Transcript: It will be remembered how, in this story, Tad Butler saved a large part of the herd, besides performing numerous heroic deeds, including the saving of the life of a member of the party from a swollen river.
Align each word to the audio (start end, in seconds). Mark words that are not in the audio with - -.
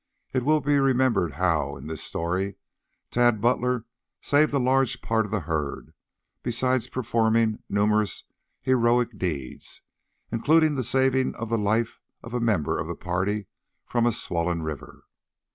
It 0.33 0.41
will 0.41 0.61
be 0.61 0.79
remembered 0.79 1.33
how, 1.33 1.75
in 1.77 1.85
this 1.85 2.01
story, 2.03 2.55
Tad 3.11 3.39
Butler 3.39 3.85
saved 4.19 4.51
a 4.51 4.57
large 4.57 4.99
part 5.03 5.25
of 5.25 5.31
the 5.31 5.41
herd, 5.41 5.93
besides 6.41 6.89
performing 6.89 7.61
numerous 7.69 8.23
heroic 8.61 9.11
deeds, 9.15 9.83
including 10.31 10.73
the 10.73 10.83
saving 10.83 11.35
of 11.35 11.49
the 11.49 11.59
life 11.59 11.99
of 12.23 12.33
a 12.33 12.39
member 12.39 12.79
of 12.79 12.87
the 12.87 12.95
party 12.95 13.45
from 13.85 14.07
a 14.07 14.11
swollen 14.11 14.63
river. 14.63 15.03